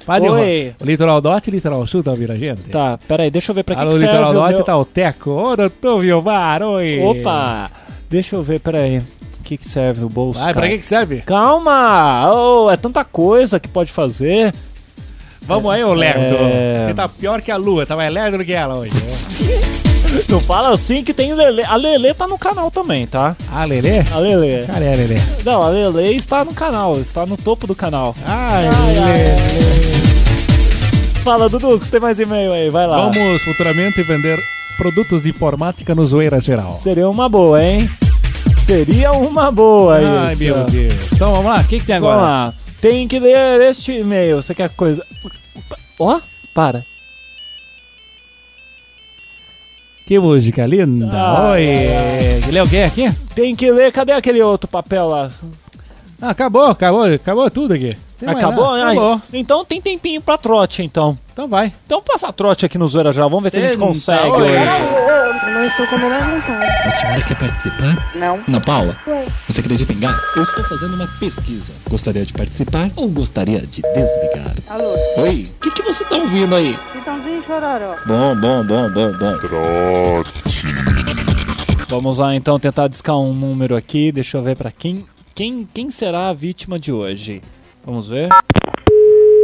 [0.04, 0.74] Padre Oi.
[0.80, 2.62] o Litoral Norte e Litoral Sul tá ouvindo a gente?
[2.62, 4.64] Tá, pera aí, deixa eu ver pra que, Alô, que serve Litoral Norte meu...
[4.64, 5.30] tá o Teco.
[5.30, 6.98] Ô, doutor Vilmar, oi.
[7.00, 7.70] Opa!
[8.08, 8.98] Deixa eu ver, pera aí.
[8.98, 10.38] O que que serve o bolso?
[10.40, 11.20] Vai, pra que que serve?
[11.22, 12.28] Calma!
[12.32, 14.52] Oh, é tanta coisa que pode fazer.
[15.42, 16.36] Vamos aí, ô Lerdo.
[16.38, 16.84] É.
[16.86, 18.92] Você tá pior que a Lua, tá mais lerdo do que ela hoje.
[20.28, 21.62] Não fala assim que tem Lele.
[21.62, 23.36] A Lele tá no canal também, tá?
[23.50, 24.00] Ah, Lelê?
[24.12, 24.66] A Lele.
[24.66, 25.16] Cadê a Lelê?
[25.44, 28.14] Não, a Lele está no canal, está no topo do canal.
[28.26, 29.90] Ai, Lelê.
[31.24, 33.08] Fala, Dudu, que você tem mais e-mail aí, vai lá.
[33.08, 34.38] Vamos futuramente vender
[34.76, 36.78] produtos de informática no Zoeira Geral.
[36.82, 37.88] Seria uma boa, hein?
[38.66, 40.42] Seria uma boa Ai, isso.
[40.42, 40.94] meu Deus.
[41.12, 42.26] Então vamos lá, o que, que tem Vamos agora?
[42.26, 42.54] lá.
[42.80, 44.42] Tem que ler este e-mail.
[44.42, 45.04] Você quer coisa.
[45.98, 46.20] Ó,
[46.54, 46.84] para.
[50.06, 51.08] Que música linda.
[51.12, 51.50] Ah.
[51.50, 51.64] Oi.
[52.50, 53.12] Lê o quê aqui?
[53.34, 53.92] Tem que ler.
[53.92, 55.30] Cadê aquele outro papel lá?
[56.20, 57.96] Ah, acabou, acabou, acabou tudo aqui.
[58.18, 58.72] Tem Acabou?
[58.72, 59.22] Ai, Acabou.
[59.32, 61.16] Então tem tempinho pra trote, então.
[61.32, 61.72] Então vai.
[61.86, 63.22] Então passa trote aqui no Zoeira já.
[63.22, 64.42] Vamos ver se a gente consegue oi.
[64.42, 65.19] hoje.
[65.60, 66.88] Não estou com a menor vontade.
[66.88, 68.12] A senhora quer participar?
[68.14, 68.42] Não.
[68.48, 69.26] Ana Paula, Oi.
[69.46, 70.18] você acredita em gato?
[70.34, 71.74] Eu estou fazendo uma pesquisa.
[71.86, 74.54] Gostaria de participar ou gostaria de desligar?
[74.70, 76.74] Alô, Oi, o que, que você tá ouvindo aí?
[76.94, 77.94] Vitãozinho Chororó.
[78.06, 80.24] Bom, bom, bom, bom, bom.
[81.88, 84.10] Vamos lá então tentar discar um número aqui.
[84.10, 85.04] Deixa eu ver pra quem.
[85.34, 87.42] Quem, quem será a vítima de hoje?
[87.84, 88.30] Vamos ver.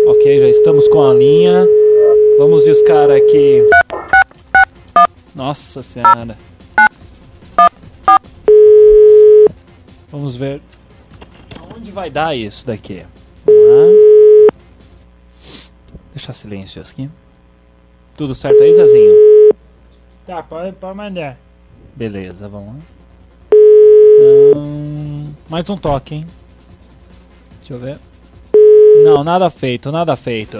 [0.07, 1.66] Ok, já estamos com a linha.
[2.38, 3.62] Vamos discar aqui.
[5.37, 6.38] Nossa senhora.
[10.09, 10.62] Vamos ver.
[11.61, 13.05] Aonde vai dar isso daqui?
[13.44, 14.55] Vamos lá.
[16.14, 17.11] Deixar silêncio aqui.
[18.16, 19.14] Tudo certo aí, Zezinho?
[20.27, 21.38] Tá, pode, pode mandar.
[21.94, 22.81] Beleza, vamos lá.
[24.57, 26.27] Hum, mais um toque, hein?
[27.59, 27.99] Deixa eu ver.
[29.05, 30.57] Não, nada feito, nada feito.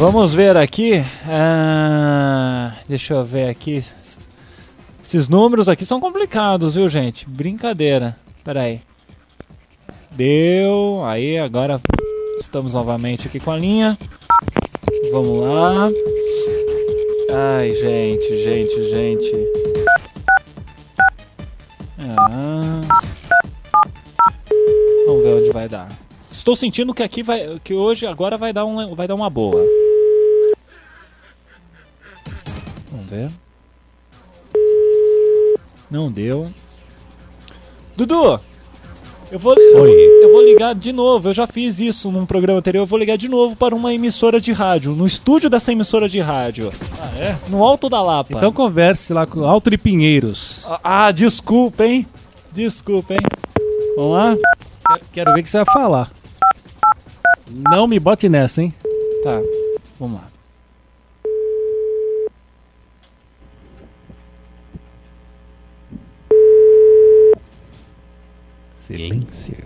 [0.00, 1.04] Vamos ver aqui.
[1.28, 3.84] Ah, deixa eu ver aqui.
[5.04, 7.28] Esses números aqui são complicados, viu, gente?
[7.28, 8.16] Brincadeira.
[8.42, 8.80] Pera aí.
[10.12, 11.02] Deu.
[11.04, 11.78] Aí, agora
[12.40, 13.98] estamos novamente aqui com a linha.
[15.12, 15.90] Vamos lá.
[17.58, 19.34] Ai, gente, gente, gente.
[21.98, 22.80] Ah.
[25.06, 25.90] Vamos ver onde vai dar.
[26.30, 29.62] Estou sentindo que aqui vai, que hoje agora vai dar um, vai dar uma boa.
[33.10, 33.30] Ver.
[35.90, 36.50] Não deu.
[37.96, 38.40] Dudu,
[39.32, 39.90] eu vou, Oi.
[40.22, 41.28] eu vou ligar de novo.
[41.28, 42.82] Eu já fiz isso num programa anterior.
[42.82, 46.20] Eu vou ligar de novo para uma emissora de rádio, no estúdio dessa emissora de
[46.20, 46.70] rádio.
[47.00, 47.36] Ah, é?
[47.48, 48.32] No Alto da Lapa.
[48.34, 50.64] Então converse lá com o Alto de Pinheiros.
[50.66, 52.06] Ah, ah, desculpa, hein?
[52.52, 53.20] Desculpa, hein?
[53.96, 54.36] Vamos lá?
[54.86, 56.10] Quero- Quero ver o que você vai falar.
[57.50, 58.72] Não me bote nessa, hein?
[59.24, 59.40] Tá,
[59.98, 60.26] vamos lá.
[68.96, 69.56] Silêncio.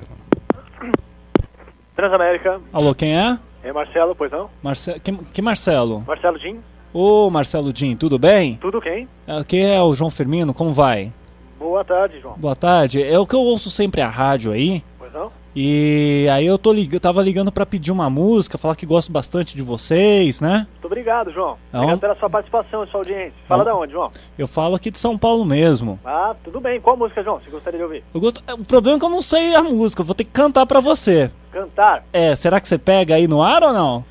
[1.96, 3.38] Transamérica, Alô, quem é?
[3.62, 4.50] é Marcelo, pois não?
[4.62, 4.98] Marce...
[5.00, 6.04] Que, que Marcelo?
[6.06, 6.60] Marcelo Jim,
[6.92, 8.56] Ô, Marcelo Din, tudo bem?
[8.56, 9.08] tudo quem?
[9.26, 11.12] Aqui é o João Firmino, como vai?
[11.58, 12.34] Boa tarde, João.
[12.36, 13.02] Boa tarde.
[13.02, 14.82] É o que eu ouço sempre a rádio aí.
[14.98, 15.32] Pois não?
[15.56, 16.98] E aí eu tô lig...
[16.98, 20.66] tava ligando pra pedir uma música, falar que gosto bastante de vocês, né?
[20.72, 21.56] Muito obrigado, João.
[21.72, 21.80] Não.
[21.80, 23.34] Obrigado pela sua participação e sua audiência.
[23.46, 23.72] Fala Não.
[23.72, 24.10] da onde, João?
[24.36, 25.98] Eu falo aqui de São Paulo mesmo.
[26.04, 26.80] Ah, tudo bem.
[26.80, 27.38] Qual música, João?
[27.38, 28.04] Você gostaria de ouvir?
[28.12, 28.42] Eu gosto...
[28.52, 30.80] O problema é que eu não sei a música, eu vou ter que cantar pra
[30.80, 31.30] você.
[31.52, 32.04] Cantar?
[32.12, 34.04] É, será que você pega aí no ar ou não?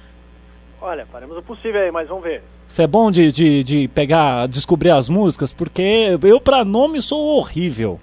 [0.81, 2.41] Olha, faremos o possível aí, mas vamos ver.
[2.67, 5.51] Você é bom de, de, de pegar, descobrir as músicas?
[5.51, 7.99] Porque eu pra nome sou horrível.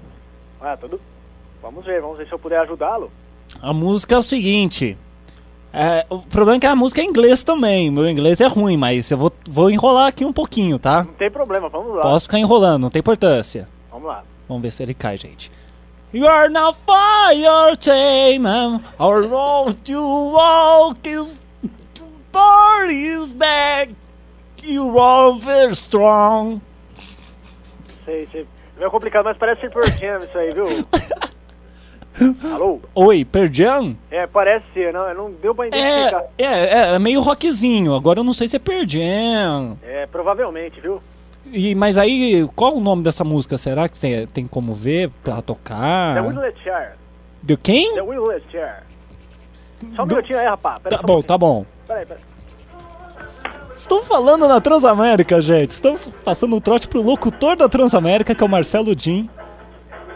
[0.60, 1.00] Ah, tudo...
[1.62, 3.10] Vamos ver, vamos ver se eu puder ajudá-lo.
[3.62, 4.96] A música é o seguinte.
[5.72, 7.90] é, o problema é que a música é em inglês também.
[7.90, 11.04] Meu inglês é ruim, mas eu vou, vou enrolar aqui um pouquinho, tá?
[11.04, 12.02] Não tem problema, vamos lá.
[12.02, 13.68] Posso ficar enrolando, não tem importância.
[13.90, 14.24] Vamos lá.
[14.48, 15.50] Vamos ver se ele cai, gente.
[16.12, 21.38] You are now fire tamer, our road to walk is
[22.90, 23.94] is back.
[24.62, 26.60] You are very strong.
[28.04, 28.42] Sei, sei.
[28.76, 30.64] É meio complicado, mas parece ser Pearl Jam isso aí, viu?
[32.52, 32.80] Alô?
[32.94, 33.94] Oi, Perdian?
[34.10, 36.24] É, parece ser, não, não deu pra identificar.
[36.36, 37.94] É, é, é meio rockzinho.
[37.94, 39.76] Agora eu não sei se é Perdian.
[39.82, 41.00] É, provavelmente, viu?
[41.52, 43.56] E, mas aí, qual o nome dessa música?
[43.56, 46.14] Será que tem, tem como ver pra tocar?
[46.14, 46.92] The Wheeled Chair.
[47.42, 47.94] De quem?
[47.94, 48.82] The Wheeled Chair.
[49.96, 50.78] Só um Do- minutinho aí, rapaz.
[50.80, 51.64] Pera Tá um bom, tá bom.
[51.86, 52.22] Peraí, peraí.
[53.72, 55.70] Estamos falando na Transamérica, gente.
[55.70, 59.30] Estamos passando o trote pro locutor da Transamérica, que é o Marcelo Din.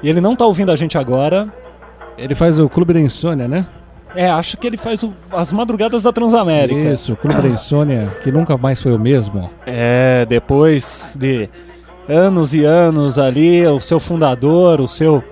[0.02, 1.50] E ele não tá ouvindo a gente agora.
[2.16, 3.66] Ele faz o Clube da Insônia, né?
[4.14, 6.92] É, acho que ele faz o- as madrugadas da Transamérica.
[6.92, 9.50] Isso, o Clube da Insônia, que nunca mais foi o mesmo.
[9.66, 11.48] É, depois de
[12.09, 15.22] anos e anos ali, o seu fundador, o seu.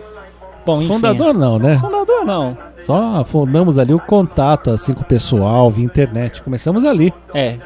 [0.66, 0.94] Bom, enfim.
[0.94, 1.78] Fundador não, né?
[1.78, 2.58] Fundador não.
[2.80, 6.42] Só fundamos ali o contato assim com o pessoal via internet.
[6.42, 7.12] Começamos ali.
[7.32, 7.56] É,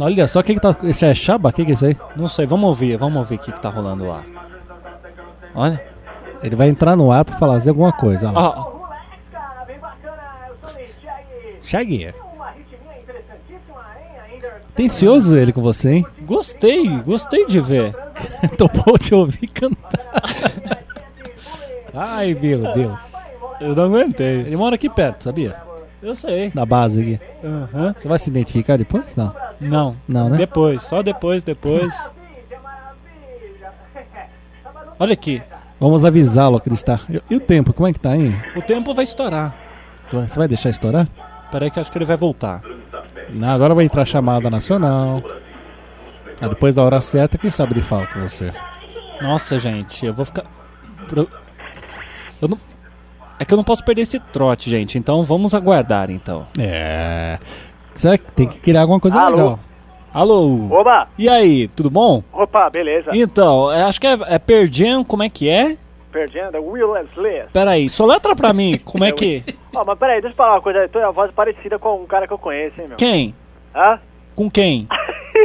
[0.00, 0.74] Olha só o que, que tá.
[0.84, 1.48] Isso é chaba?
[1.48, 1.96] O que, que é isso aí?
[2.16, 4.20] não sei, vamos ouvir, vamos ouvir o que, que tá rolando lá.
[5.54, 5.91] Olha.
[6.42, 8.28] Ele vai entrar no ar pra fazer alguma coisa.
[8.28, 8.58] Olha lá.
[8.58, 8.82] Ó,
[13.00, 14.32] interessantíssima, hein?
[14.32, 16.06] Ainda Tencioso ele com você, hein?
[16.22, 17.94] gostei, gostei de ver.
[18.58, 20.22] Topou te ouvir cantar.
[21.94, 23.12] Ai, meu Deus.
[23.60, 24.40] Eu não aguentei.
[24.40, 25.56] Ele mora aqui perto, sabia?
[26.02, 26.50] Eu sei.
[26.50, 27.20] Da base aqui.
[27.44, 27.94] Aham.
[27.96, 29.14] Você vai se identificar depois?
[29.14, 29.34] Não.
[29.60, 29.96] Não.
[30.08, 30.38] Não, né?
[30.38, 31.94] Depois, só depois, depois.
[34.98, 35.42] Olha aqui,
[35.82, 37.00] Vamos avisá-lo que ele está.
[37.10, 38.40] E, e o tempo, como é que tá, hein?
[38.54, 39.52] o tempo vai estourar.
[40.12, 41.08] Você vai deixar estourar?
[41.50, 42.62] Peraí que eu acho que ele vai voltar.
[43.30, 45.20] Não, agora vai entrar chamada nacional.
[46.40, 48.52] Ah, depois da hora certa, quem sabe ele fala com você.
[49.20, 50.44] Nossa, gente, eu vou ficar.
[52.40, 52.58] Eu não.
[53.40, 54.96] É que eu não posso perder esse trote, gente.
[54.96, 56.46] Então vamos aguardar, então.
[56.60, 57.40] É.
[57.92, 59.34] Você tem que criar alguma coisa Alô?
[59.34, 59.60] legal.
[60.12, 60.68] Alô?
[60.70, 61.08] Oba!
[61.16, 62.22] E aí, tudo bom?
[62.32, 63.10] Opa, beleza.
[63.14, 65.76] Então, é, acho que é, é Perdian, como é que é?
[66.10, 67.50] Perdendo, Willis List.
[67.52, 69.42] Peraí, soletra pra mim, como é que.
[69.74, 70.86] Ó, mas peraí, deixa eu falar uma coisa.
[71.14, 72.96] Voz é parecida com um cara que eu conheço, hein, meu?
[72.98, 73.34] Quem?
[73.74, 73.98] Hã?
[74.34, 74.86] Com quem?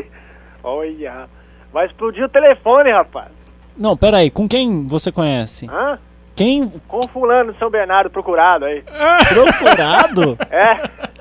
[0.64, 1.30] Olha.
[1.72, 3.30] Vai explodir o telefone, rapaz.
[3.78, 5.66] Não, peraí, com quem você conhece?
[5.70, 5.98] Hã?
[6.36, 6.68] Quem?
[6.88, 8.84] Com o fulano de São Bernardo procurado aí.
[9.30, 10.38] Procurado?
[10.52, 10.76] É,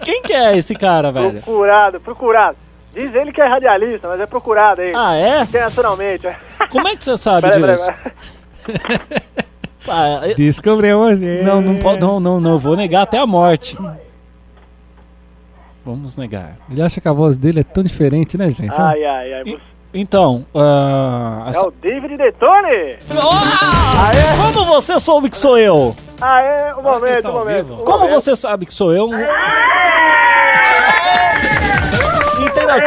[0.05, 1.43] Quem que é esse cara, velho?
[1.43, 2.57] procurado, procurado.
[2.97, 4.93] Diz ele que é radialista, mas é procurado aí.
[4.97, 5.43] Ah, é?
[5.43, 6.27] Internacionalmente.
[6.71, 7.93] Como é que você sabe peraí, disso?
[8.67, 9.21] peraí.
[9.89, 11.23] Ah, eu- Descobrimos.
[11.23, 11.43] é.
[11.47, 13.79] não, não, po- não, não, não, vou negar até a morte.
[15.85, 16.57] Vamos negar.
[16.69, 18.75] Ele acha que a voz dele é tão diferente, né, gente?
[18.77, 19.43] Ai, ai, ai.
[19.47, 19.61] E-
[19.95, 22.97] Então, ah, É essa- o David Detone!
[23.17, 24.11] Ah,
[24.53, 25.95] como você soube que sou eu?
[26.21, 27.73] Ah, é, um momento, um momento.
[27.75, 28.21] um Como momento.
[28.21, 29.09] você sabe que sou eu?
[32.45, 32.83] いてない。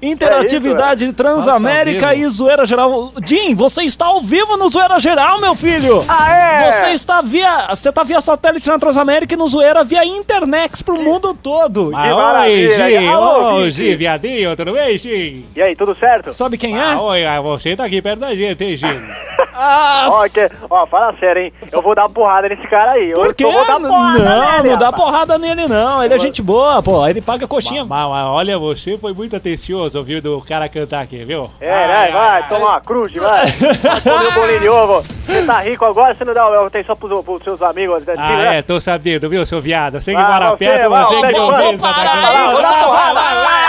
[0.00, 3.12] Interatividade Transamérica Fala, tá ao e Zoeira Geral.
[3.24, 6.04] Jim, você está ao vivo no Zoeira Geral, meu filho!
[6.08, 6.72] Ah, é?
[6.72, 7.66] Você está via.
[7.70, 11.90] Você está via satélite na Transamérica e no Zoeira via Internex pro mundo todo.
[11.94, 13.06] Ah, oi.
[13.08, 13.70] Alô, Ô.
[13.70, 15.44] Gi, viadinho, tudo bem, Gi?
[15.56, 16.32] E aí, tudo certo?
[16.32, 16.92] Sabe quem é?
[16.92, 18.86] Ah, oi, ah, você tá aqui perto da gente, hein, Gi?
[19.60, 21.52] Ah, Ó, que, ó, fala sério, hein?
[21.72, 23.12] Eu vou dar uma porrada nesse cara aí.
[23.12, 23.44] por quê?
[23.44, 26.02] Eu vou dar porrada Não, nele, não dá porrada nele, não.
[26.04, 27.04] Ele é gente boa, pô.
[27.08, 27.84] Ele paga coxinha.
[27.84, 31.50] Mas, mas olha, você foi muito atencioso ouvindo o cara cantar aqui, viu?
[31.60, 33.46] É, vai, vai, toma uma cruz, vai.
[33.82, 35.02] Vai comer um bolinho de ovo.
[35.02, 38.04] Você tá rico agora, você não dá atenção pros, pros seus amigos.
[38.06, 38.14] né?
[38.16, 38.58] Ah, né?
[38.58, 40.00] é, tô sabendo, viu, seu viado?
[40.00, 43.68] Você que Ah, mora você, perto, que não vê Para, para.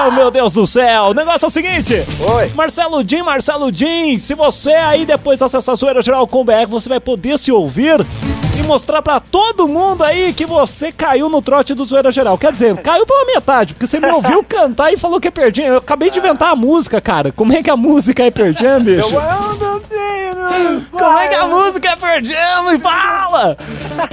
[0.00, 1.04] Ah, meu Deus do céu!
[1.04, 1.94] O negócio é o seguinte:
[2.36, 2.50] Oi.
[2.54, 7.00] Marcelo Din, Marcelo Din, se você aí depois acessar Zoeira Geral com BR, você vai
[7.00, 7.98] poder se ouvir
[8.58, 12.36] e mostrar pra todo mundo aí que você caiu no trote do Zoeira Geral.
[12.38, 15.68] Quer dizer, caiu pela metade, porque você me ouviu cantar e falou que é perdinha.
[15.68, 17.30] Eu acabei de inventar a música, cara.
[17.32, 19.00] Como é que a música é perdinha, bicho?
[19.00, 22.62] Eu não sei, Como é que a música é perdinha?
[22.70, 23.56] Me fala!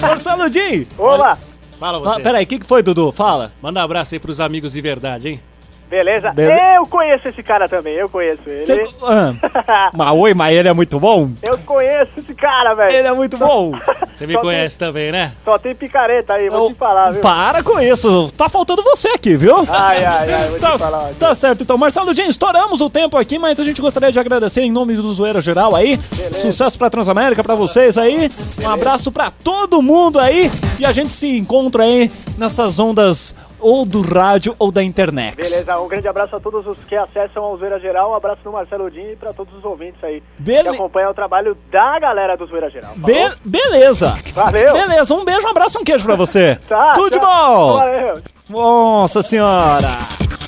[0.02, 0.86] Marcelo Din!
[0.98, 1.38] Opa,
[1.80, 2.22] Fala Ah, você.
[2.22, 3.12] peraí, o que, que foi, Dudu?
[3.12, 3.52] Fala.
[3.62, 5.42] Manda um abraço aí pros amigos de verdade, hein?
[5.90, 6.32] Beleza?
[6.32, 8.66] Bele- Eu conheço esse cara também, eu conheço ele.
[8.66, 8.88] Você...
[9.04, 11.30] Ah, mas oi, mas ele é muito bom?
[11.44, 12.92] Eu conheço esse cara, velho.
[12.94, 13.72] Ele é muito bom.
[14.16, 15.32] Você me Só conhece também, né?
[15.44, 17.22] Só tem picareta aí, vou Eu- te falar, viu?
[17.22, 18.32] Para com isso.
[18.38, 19.56] Tá faltando você aqui, viu?
[19.70, 21.10] Ai, ai, ai, vou Tá, te falar.
[21.20, 21.78] tá certo, então.
[21.78, 25.14] Marcelo Jean, estouramos o tempo aqui, mas a gente gostaria de agradecer em nome do
[25.14, 25.98] Zoeira Geral aí.
[26.42, 28.30] Sucesso pra Transamérica, pra vocês aí.
[28.64, 30.50] Um abraço pra todo mundo aí.
[30.80, 35.36] E a gente se encontra aí nessas ondas ou do rádio ou da internet.
[35.36, 38.52] Beleza, um grande abraço a todos os que acessam a Zoeira Geral, um abraço no
[38.52, 42.36] Marcelo Din e pra todos os ouvintes aí Bele- que acompanham o trabalho da galera
[42.38, 42.94] do Zoeira Geral.
[42.96, 43.32] Be- Falou?
[43.46, 44.18] beleza.
[44.34, 44.74] Valeu.
[44.74, 46.60] Beleza, um beijo, um abraço, um queijo pra você.
[46.68, 47.26] Tá, Tudo de tá.
[47.26, 47.74] bom.
[47.78, 48.22] Valeu.
[48.50, 49.98] Nossa senhora.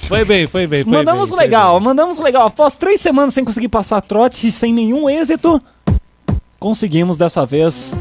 [0.07, 1.83] Foi bem, foi bem, foi Mandamos bem, foi legal, bem.
[1.87, 2.47] mandamos legal.
[2.47, 5.61] Após três semanas sem conseguir passar trote e sem nenhum êxito,
[6.59, 7.93] conseguimos dessa vez.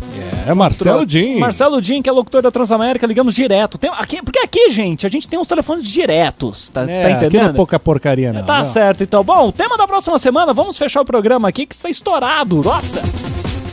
[0.46, 1.38] É Marcelo Din.
[1.38, 3.76] Marcelo Din, que é locutor da Transamérica, ligamos direto.
[3.78, 7.08] Tem, aqui, porque aqui, gente, a gente tem uns telefones diretos, tá, É, tá aqui
[7.08, 7.54] não é entendendo?
[7.56, 8.44] pouca porcaria, não.
[8.44, 8.64] Tá não.
[8.64, 9.22] certo, então.
[9.24, 12.62] Bom, o tema da próxima semana, vamos fechar o programa aqui que está estourado.
[12.62, 13.02] Nossa!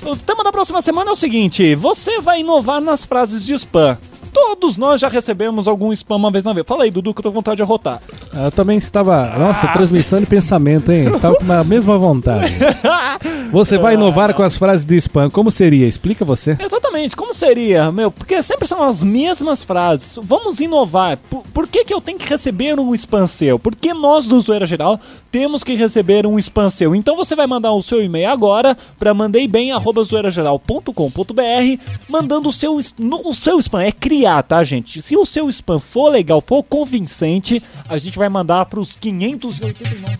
[0.06, 3.98] O tema da próxima semana é o seguinte: você vai inovar nas frases de spam.
[4.34, 6.66] Todos nós já recebemos algum spam uma vez na vida.
[6.68, 8.02] Fala aí, Dudu, que eu tô com vontade de arrotar.
[8.34, 9.28] Eu também estava.
[9.38, 11.06] Nossa, Ah, transmissão de pensamento, hein?
[11.08, 12.52] Estava com a mesma vontade.
[13.54, 15.30] Você vai inovar com as frases de spam.
[15.30, 15.88] Como seria?
[15.88, 16.58] Explica você.
[16.60, 18.10] Exatamente, como seria, meu?
[18.12, 20.18] Porque sempre são as mesmas frases.
[20.22, 21.18] Vamos inovar.
[21.30, 23.60] Por, por que, que eu tenho que receber um spam seu?
[23.60, 25.00] Por que nós do Zoeira Geral
[25.32, 26.96] temos que receber um spam seu?
[26.96, 33.34] Então você vai mandar o seu e-mail agora para mandeibem@zoeirageral.com.br, mandando o seu no- o
[33.34, 35.00] seu spam é criar, tá, gente?
[35.02, 40.18] Se o seu spam for legal, for convincente, a gente vai mandar para os 589,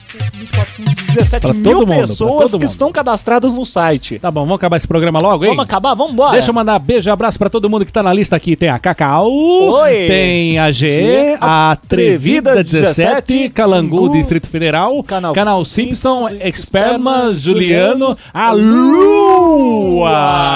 [1.14, 3.23] 17 Pra mil mundo, pessoas que estão cadastradas
[3.54, 4.20] no site.
[4.20, 5.52] Tá bom, vamos acabar esse programa logo, hein?
[5.52, 5.94] Vamos acabar?
[5.94, 6.34] Vamos embora.
[6.34, 8.56] Deixa eu mandar beijo e abraço pra todo mundo que tá na lista aqui.
[8.56, 10.08] Tem a Cacau, Oi.
[10.08, 15.66] tem a G, G, a Atrevida Atrevida 17, 17, Calangu, Calangu, Distrito Federal, Canal Canal,
[15.66, 20.14] Simpson, Simpson, Experma, Juliano, a Lua.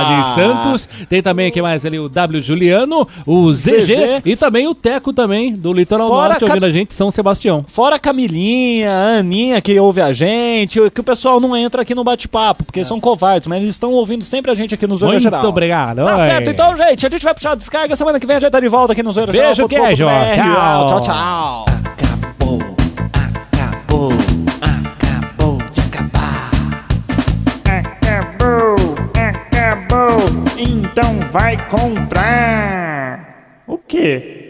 [0.08, 0.90] De Santos.
[1.10, 2.00] Tem também, quem mais ali?
[2.00, 4.22] O W Juliano, o ZG, ZG.
[4.26, 7.66] e também o Teco também, do Litoral Fora Norte, ouvindo a gente, São Sebastião.
[7.68, 11.96] Fora a Camilinha, a Aninha que ouve a gente, que o pessoal não entra aqui
[11.96, 15.14] no bate-papo, porque são covardes, mas eles estão ouvindo sempre a gente aqui no Zoeira
[15.14, 15.46] Muito Geral.
[15.46, 16.04] obrigado.
[16.04, 16.28] Tá oi.
[16.28, 17.96] certo, então, gente, a gente vai puxar a descarga.
[17.96, 19.86] Semana que vem a gente tá de volta aqui no Zoeira Beijo, Geral.
[19.86, 20.06] queijo.
[20.06, 20.88] Tchau.
[20.88, 21.66] Tchau, tchau.
[21.86, 22.60] Acabou,
[23.14, 24.12] acabou,
[24.62, 26.52] acabou de acabar.
[27.66, 28.76] Acabou,
[29.16, 30.20] acabou.
[30.58, 33.36] Então vai comprar.
[33.68, 34.47] O quê?